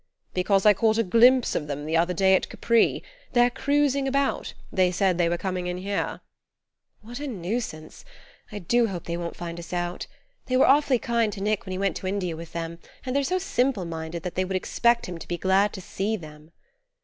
[0.33, 3.03] "Because I caught a glimpse of them the other day at Capri.
[3.33, 6.21] They're cruising about: they said they were coming in here."
[7.03, 8.03] "What a nuisance!
[8.51, 10.07] I do hope they won't find us out.
[10.47, 13.23] They were awfully kind to Nick when he went to India with them, and they're
[13.23, 16.49] so simple minded that they would expect him to be glad to see them."